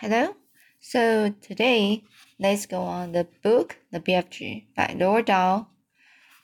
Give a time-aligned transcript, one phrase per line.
[0.00, 0.36] Hello.
[0.78, 2.04] So today,
[2.38, 5.70] let's go on the book The BFG by Roald Dahl.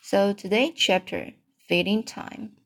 [0.03, 1.31] So today chapter
[1.69, 2.57] Feeding Time.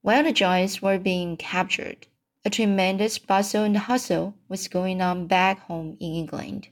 [0.00, 2.06] While the giants were being captured,
[2.44, 6.68] a tremendous bustle and hustle was going on back home in England.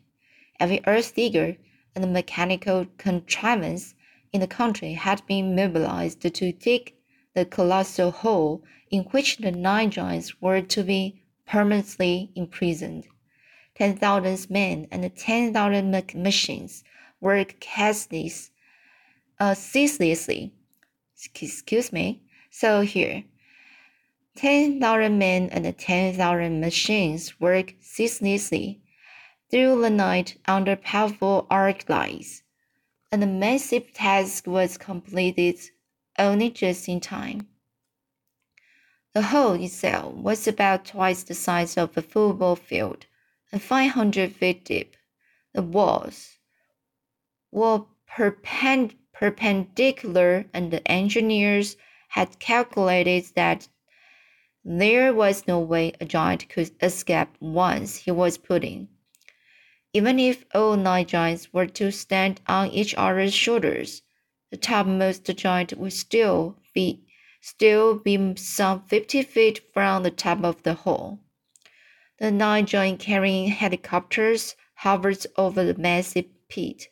[0.60, 1.56] Every earth digger
[1.96, 3.96] and mechanical contrivance
[4.32, 6.94] in the country had been mobilized to dig
[7.34, 11.19] the colossal hole in which the nine giants were to be
[11.50, 13.04] permanently imprisoned.
[13.74, 16.84] Ten thousand men and ten thousand machines
[17.20, 17.66] worked
[19.40, 20.52] uh, ceaselessly.
[21.34, 22.22] Excuse me.
[22.52, 23.24] So here,
[24.36, 28.80] ten thousand men and ten thousand machines worked ceaselessly
[29.50, 32.44] through the night under powerful arc lights,
[33.10, 35.58] and the massive task was completed
[36.16, 37.49] only just in time.
[39.12, 43.06] The hole itself was about twice the size of a football field
[43.50, 44.96] and 500 feet deep.
[45.52, 46.38] The walls
[47.50, 51.76] were perpend perpendicular, and the engineers
[52.10, 53.68] had calculated that
[54.64, 58.88] there was no way a giant could escape once he was put in.
[59.92, 64.02] Even if all nine giants were to stand on each other's shoulders,
[64.50, 67.02] the topmost giant would still be
[67.40, 71.20] still be some 50 feet from the top of the hole.
[72.18, 76.88] The nine giant carrying helicopters hovered over the massive pit.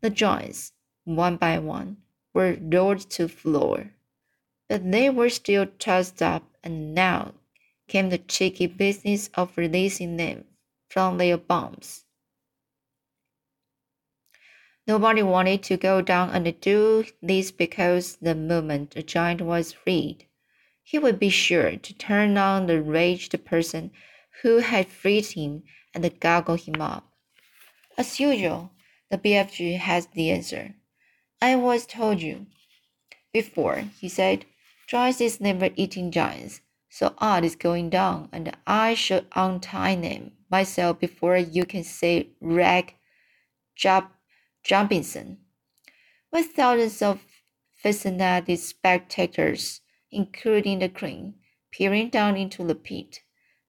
[0.00, 0.72] The giants,
[1.04, 1.98] one by one,
[2.34, 3.92] were lowered to floor.
[4.68, 7.34] But they were still tossed up, and now
[7.88, 10.44] came the tricky business of releasing them
[10.88, 12.04] from their bombs.
[14.92, 20.26] Nobody wanted to go down and do this because the moment the giant was freed,
[20.82, 23.92] he would be sure to turn on the raged person
[24.42, 25.62] who had freed him
[25.94, 27.08] and goggle him up.
[27.96, 28.72] As usual,
[29.10, 30.74] the BFG has the answer.
[31.40, 32.46] I was told you.
[33.32, 34.44] Before, he said,
[34.88, 40.32] Joyce is never eating giants, so art is going down, and I shall untie them
[40.50, 42.96] myself before you can say rag
[43.76, 44.08] job
[44.62, 45.38] Jumpinson,
[46.32, 47.20] with thousands of
[47.82, 51.34] fascinated spectators, including the queen,
[51.72, 53.20] peering down into the pit.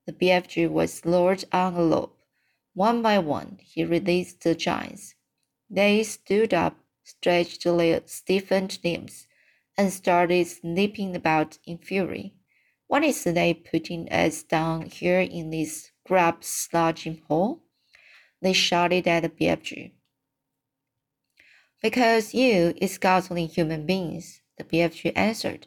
[0.06, 2.20] The BFG was lowered on a rope.
[2.74, 5.16] One by one, he released the giants.
[5.70, 9.28] They stood up, stretched their stiffened limbs,
[9.78, 12.34] and started snipping about in fury.
[12.88, 17.64] What is they putting us down here in this grub sludging hole?
[18.42, 19.94] They shouted at the BFG.
[21.82, 25.66] Because you is guzzling human beings, the BFG answered,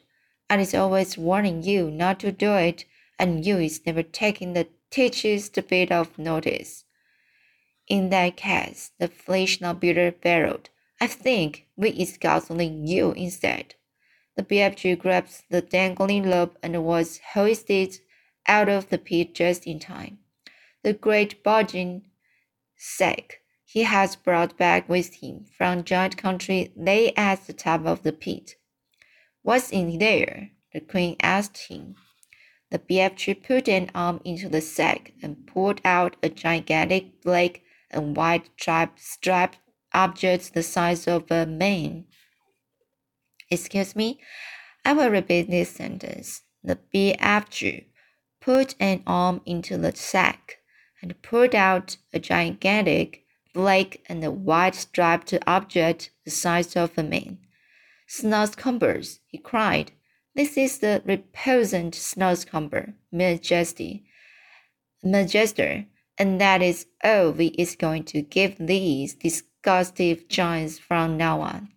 [0.49, 2.85] and is always warning you not to do it,
[3.19, 6.85] and you is never taking the teacher's bit of notice.
[7.87, 9.11] In that case, the
[9.59, 10.69] now builder bellowed,
[11.01, 13.75] I think we is guzzling you instead.
[14.37, 17.99] The BFG grabbed the dangling rope and was hoisted
[18.47, 20.19] out of the pit just in time.
[20.83, 22.03] The great bulging
[22.77, 28.03] sack he has brought back with him from giant country lay at the top of
[28.03, 28.55] the pit.
[29.41, 30.51] What's in there?
[30.71, 31.95] the queen asked him.
[32.69, 38.15] The BFG put an arm into the sack and pulled out a gigantic black and
[38.15, 38.49] white
[38.97, 39.59] striped,
[39.93, 42.05] object the size of a man.
[43.49, 44.19] Excuse me,
[44.83, 46.41] I will repeat this sentence.
[46.63, 47.85] The BFG
[48.41, 50.57] put an arm into the sack
[51.01, 53.24] and pulled out a gigantic
[53.55, 57.37] black and a white striped object the size of a man.
[58.07, 59.93] Snozzcumbers, he cried.
[60.35, 64.05] This is the reposant Snozzcumber, Majesty,
[65.03, 71.39] Majester, and that is all we is going to give these disgusting giants from now
[71.39, 71.69] on.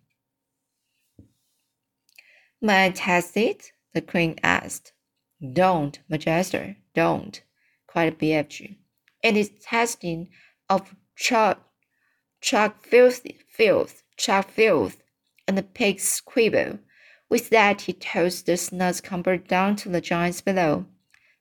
[2.61, 3.71] May I test it?
[3.93, 4.91] the queen asked.
[5.53, 7.41] Don't, Majester, don't,
[7.87, 8.75] cried BFG.
[9.23, 10.29] It is testing
[10.69, 10.93] of
[12.41, 15.01] chuck filth, filth, chuck filth,
[15.47, 16.79] and the pig's quibble.
[17.29, 20.85] With that, he tossed the Snozzcumber down to the giants below.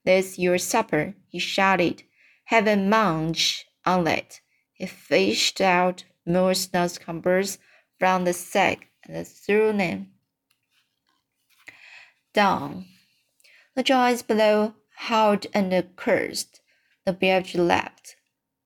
[0.04, 2.02] There's your supper, he shouted.
[2.46, 4.40] Have a munch on it.
[4.72, 7.58] He fished out more Snozzcumbers
[7.98, 10.08] from the sack and threw them
[12.32, 12.86] down.
[13.74, 16.60] The giants below howled and cursed.
[17.04, 17.97] The bear laughed.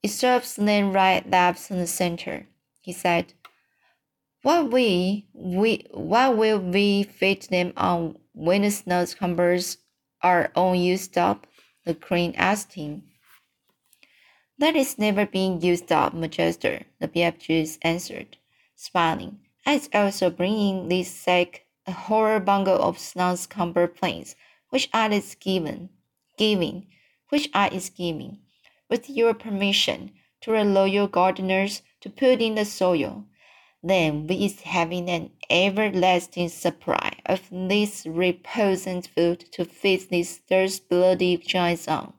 [0.02, 2.48] It serves them right, left, and center,
[2.80, 3.34] he said.
[4.42, 9.76] What we we what will we feed them on when the Snozzcumbers
[10.20, 11.46] are all used up?
[11.84, 13.04] The queen asked him.
[14.58, 18.36] That is never being used up, Majester, the BFG answered,
[18.74, 19.38] smiling.
[19.66, 24.36] It's also bringing this sack a whole bundle of snow-cumbered planes,
[24.70, 25.90] which I is given,
[26.38, 26.86] giving,
[27.28, 28.38] which I is giving,
[28.92, 30.12] with your permission,
[30.42, 33.24] to our loyal gardeners to put in the soil.
[33.82, 41.38] Then we is having an everlasting supply of this reposant food to feed these thirst-bloody
[41.38, 42.12] giants on.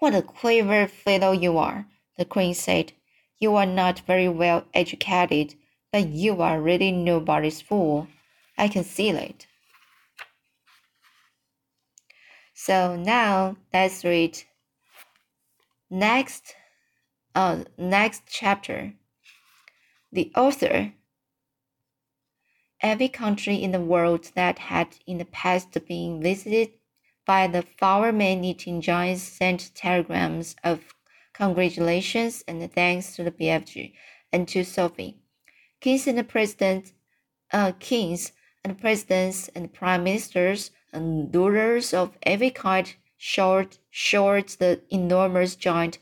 [0.00, 1.86] What a clever fellow you are,
[2.16, 2.92] the queen said.
[3.38, 5.54] You are not very well educated,
[5.92, 8.08] but you are really nobody's fool.
[8.58, 9.46] I can see it.
[12.52, 14.42] So now let's read
[15.90, 16.54] next
[17.34, 18.94] uh, next chapter.
[20.12, 20.92] The author
[22.80, 26.74] Every country in the world that had in the past been visited
[27.26, 30.94] by the flower man eating giants sent telegrams of
[31.32, 33.94] congratulations and thanks to the BFG
[34.32, 35.18] and to Sophie.
[35.80, 36.92] Kings and presidents,
[37.52, 38.30] uh, kings
[38.64, 45.98] and presidents and prime ministers and rulers of every kind showered, showered the enormous giant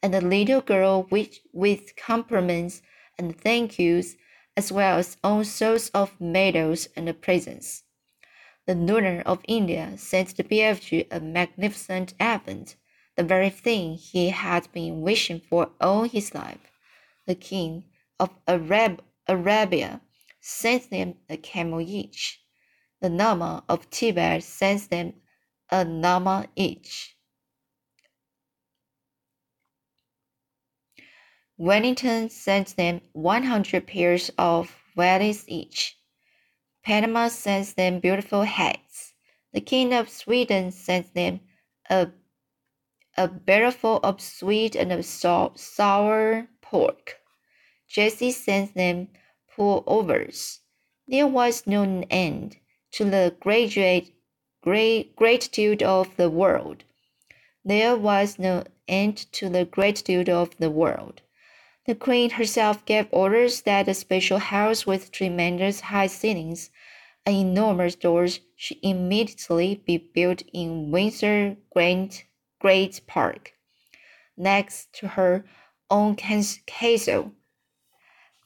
[0.00, 2.82] and the little girl with, with compliments
[3.18, 4.14] and thank yous,
[4.56, 7.82] as well as all sorts of medals and presents
[8.68, 12.76] the ruler of India sent the BFG a magnificent elephant,
[13.16, 16.70] the very thing he had been wishing for all his life.
[17.24, 17.84] The king
[18.20, 20.02] of Arab Arabia
[20.38, 22.42] sent them a camel each.
[23.00, 25.14] The Lama of Tibet sent them
[25.70, 27.16] a llama each.
[31.56, 35.98] Wellington sent them 100 pairs of wellies each.
[36.84, 39.14] Panama sends them beautiful hats.
[39.52, 41.40] The King of Sweden sends them
[41.90, 42.10] a,
[43.16, 47.16] a barrelful of sweet and of sour pork.
[47.88, 49.08] Jersey sends them
[49.50, 50.60] pullovers.
[51.08, 52.58] There was no end
[52.92, 54.12] to the graduate,
[54.62, 56.84] great, gratitude of the world.
[57.64, 61.22] There was no end to the gratitude of the world.
[61.86, 66.70] The queen herself gave orders that a special house with tremendous high ceilings
[67.24, 72.24] and enormous doors should immediately be built in Windsor Great,
[72.58, 73.52] Great Park,
[74.36, 75.44] next to her
[75.90, 77.32] own castle,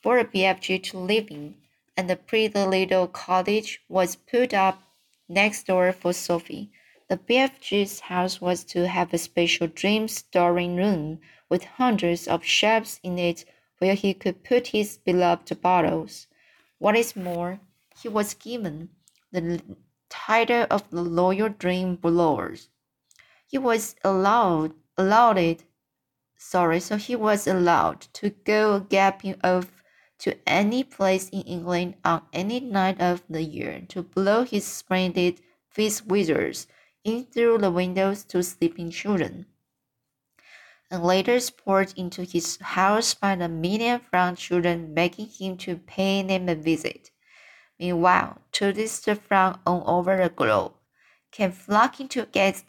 [0.03, 1.57] for a BFG to live in,
[1.97, 4.83] and the pretty little cottage was put up
[5.33, 6.71] next door for Sophie.
[7.09, 13.01] The BFG's house was to have a special dream storing room with hundreds of shelves
[13.03, 13.45] in it
[13.79, 16.27] where he could put his beloved bottles.
[16.79, 17.61] What is more,
[18.01, 18.91] he was given
[19.31, 19.61] the
[20.09, 22.69] title of the Loyal Dream Blowers.
[23.47, 25.65] He was allowed allowed it
[26.37, 29.82] sorry, so he was allowed to go galloping off
[30.23, 35.41] to any place in England on any night of the year to blow his splendid
[35.69, 36.67] fizz whizzers
[37.05, 39.47] in through the windows to sleeping children
[40.93, 46.23] and later poured into his house by the million franc children begging him to pay
[46.23, 47.11] them a visit.
[47.81, 50.75] Meanwhile, tourists from all over the globe
[51.31, 52.63] came flocking to gaze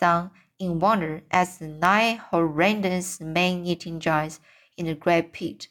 [0.58, 4.40] in wonder at the nine horrendous man-eating giants
[4.78, 5.68] in the great pit.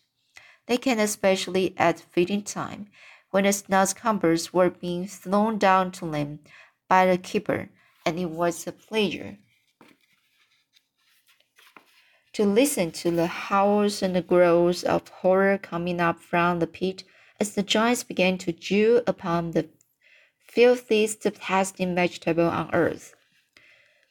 [0.67, 2.89] They came especially at feeding time,
[3.31, 6.41] when the snozzcumbers were being thrown down to them
[6.89, 7.71] by the keeper,
[8.07, 9.39] and it was a pleasure
[12.33, 17.05] to listen to the howls and the growls of horror coming up from the pit
[17.39, 19.69] as the giants began to chew upon the
[20.39, 23.15] filthiest tasting vegetable on earth.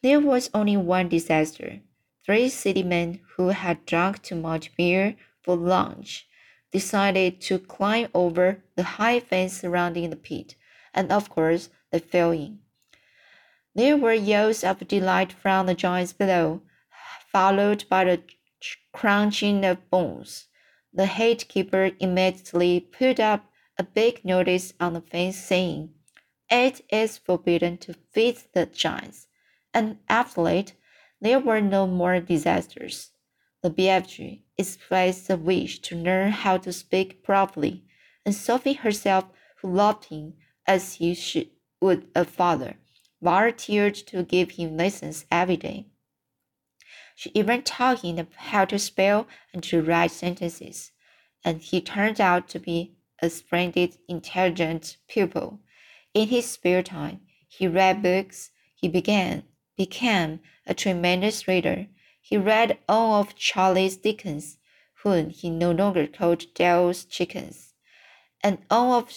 [0.04, 1.82] There was only one disaster.
[2.26, 6.28] Three city men who had drunk too much beer for lunch
[6.72, 10.56] decided to climb over the high fence surrounding the pit,
[10.94, 12.60] and of course they fell in.
[13.74, 16.62] There were yells of delight from the giants below,
[17.32, 18.22] followed by the
[18.92, 20.48] crunching of bones.
[20.94, 23.46] The gatekeeper immediately put up
[23.78, 25.94] a big notice on the fence saying,
[26.50, 29.28] It is forbidden to feed the giants.
[29.74, 30.74] And after that,
[31.22, 33.11] there were no more disasters.
[33.62, 37.84] The BFG expressed a wish to learn how to speak properly,
[38.26, 39.26] and Sophie herself,
[39.58, 40.34] who loved him
[40.66, 42.78] as he should, would a father,
[43.22, 45.86] volunteered to give him lessons every day.
[47.16, 50.92] She even taught him how to spell and to write sentences,
[51.46, 55.60] and he turned out to be a splendid, intelligent pupil.
[56.16, 58.50] In his spare time, he read books.
[58.74, 59.44] He began
[59.78, 61.88] became a tremendous reader.
[62.22, 64.58] He read all of Charles Dickens,
[65.04, 67.74] whom he no longer called Dahl's chickens,
[68.42, 69.12] and all of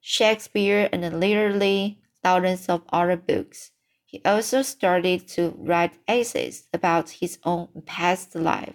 [0.00, 3.70] Shakespeare and literally thousands of other books.
[4.04, 8.74] He also started to write essays about his own past life.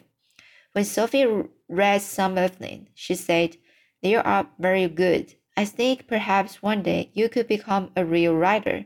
[0.71, 1.27] When Sophie
[1.67, 3.57] read some of them, she said,
[4.01, 5.35] They are very good.
[5.57, 8.85] I think perhaps one day you could become a real writer.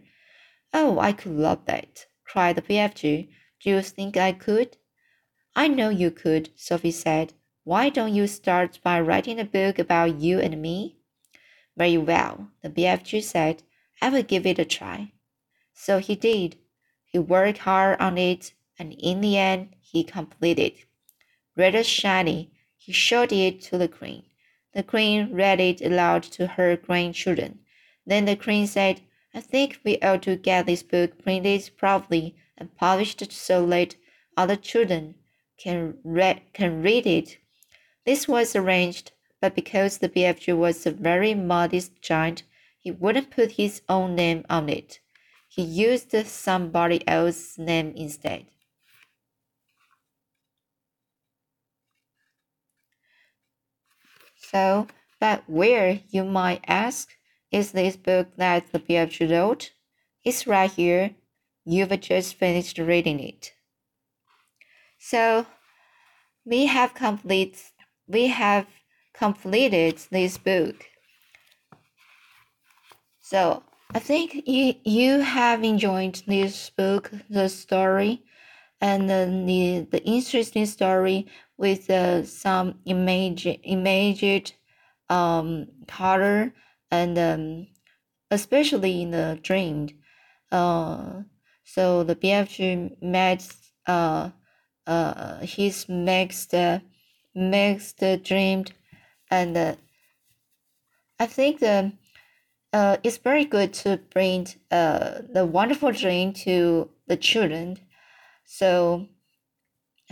[0.74, 3.29] Oh, I could love that, cried the BFG.
[3.61, 4.77] Do you think I could?
[5.55, 7.33] I know you could, Sophie said.
[7.63, 10.97] Why don't you start by writing a book about you and me?
[11.75, 13.63] Very well, the BFG said.
[14.01, 15.11] I will give it a try.
[15.73, 16.57] So he did.
[17.05, 20.73] He worked hard on it, and in the end, he completed.
[21.57, 24.23] Rather shiny, he showed it to the Queen.
[24.73, 27.59] The Queen read it aloud to her grandchildren.
[28.05, 29.01] Then the Queen said,
[29.33, 33.95] I think we ought to get this book printed properly and published so that
[34.37, 35.15] other children
[35.57, 37.37] can read, can read it.
[38.05, 39.11] This was arranged,
[39.41, 42.43] but because the BFG was a very modest giant,
[42.79, 44.99] he wouldn't put his own name on it.
[45.47, 48.45] He used somebody else's name instead.
[54.35, 54.87] So,
[55.19, 57.09] but where, you might ask,
[57.51, 59.71] is this book that the BFG wrote?
[60.23, 61.15] It's right here.
[61.71, 63.53] You've just finished reading it.
[64.97, 65.45] So,
[66.43, 67.71] we have complete
[68.07, 68.65] we have
[69.13, 70.88] completed this book.
[73.19, 73.61] So
[73.93, 78.23] I think you you have enjoyed this book, the story,
[78.81, 84.53] and the the interesting story with uh, some image imaged
[85.09, 86.53] um color
[86.89, 87.67] and um,
[88.31, 89.89] especially in the dream.
[90.51, 91.23] Uh,
[91.73, 93.47] so the BFG met
[93.85, 94.29] uh
[94.88, 96.79] uh his uh,
[97.35, 98.71] next dreamed
[99.29, 99.75] and uh,
[101.19, 101.91] I think the
[102.71, 107.77] uh, it's very good to bring uh, the wonderful dream to the children.
[108.45, 109.07] So,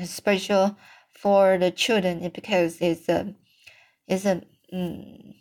[0.04, 0.76] special
[1.12, 3.36] for the children because it's a,
[4.08, 4.42] it's a,
[4.74, 5.36] um,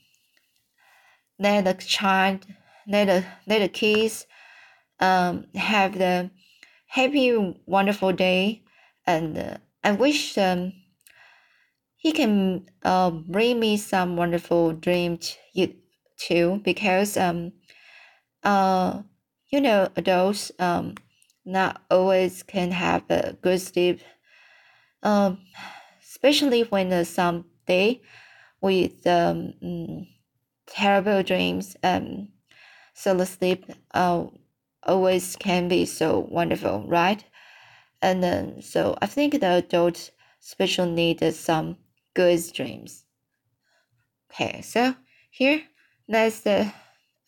[1.38, 2.46] let the child,
[2.87, 4.26] let the, let the kids
[5.00, 6.31] um, have the
[6.87, 8.65] happy, wonderful day.
[9.07, 10.73] And uh, I wish um,
[11.97, 15.37] he can uh, bring me some wonderful dreams
[16.19, 17.53] too because um
[18.45, 19.03] uh
[19.50, 20.95] you know adults um
[21.45, 24.00] not always can have a good sleep
[25.03, 25.38] um
[26.03, 28.00] especially when uh, some day
[28.61, 30.09] with um mm,
[30.67, 32.29] terrible dreams um
[32.95, 34.26] so the sleep uh
[34.87, 37.25] always can be so wonderful right
[38.02, 40.11] and then so i think the adults
[40.43, 41.76] especially need some
[42.14, 43.05] good dreams
[44.31, 44.95] okay so
[45.31, 45.62] here
[46.09, 46.73] that's the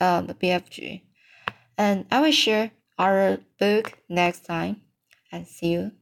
[0.01, 1.03] um, BFG.
[1.77, 4.83] And I will share our book next time.
[5.31, 5.93] And see you.